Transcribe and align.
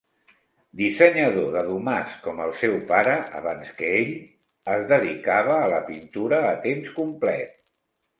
Dissenyador 0.79 1.49
de 1.55 1.59
domàs 1.65 2.15
com 2.23 2.39
el 2.45 2.53
seu 2.61 2.73
pare 2.91 3.13
abans 3.39 3.69
que 3.81 3.89
ell, 3.97 4.09
es 4.77 4.87
dedicava 4.93 5.59
a 5.59 5.69
la 5.75 5.83
pintura 5.91 6.41
a 6.53 6.55
temps 6.65 6.89
complet. 6.97 7.55